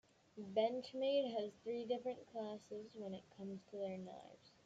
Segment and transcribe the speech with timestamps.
[0.35, 4.51] Benchmade has three different classes when it comes to their knives.